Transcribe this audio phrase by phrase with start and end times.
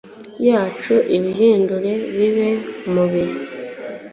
[0.47, 2.49] yacu, ubihindure bibe
[2.87, 3.35] umubiri